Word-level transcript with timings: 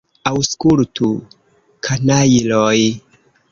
Aŭskultu, 0.29 1.09
kanajloj! 1.89 2.75